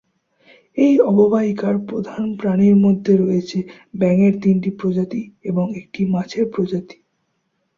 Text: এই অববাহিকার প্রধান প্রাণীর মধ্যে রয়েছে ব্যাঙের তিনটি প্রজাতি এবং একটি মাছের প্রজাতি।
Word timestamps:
এই 0.77 0.95
অববাহিকার 1.09 1.75
প্রধান 1.89 2.23
প্রাণীর 2.39 2.75
মধ্যে 2.85 3.13
রয়েছে 3.17 3.57
ব্যাঙের 3.99 4.33
তিনটি 4.43 4.69
প্রজাতি 4.79 5.21
এবং 5.43 5.65
একটি 5.75 6.01
মাছের 6.05 6.45
প্রজাতি। 6.53 6.97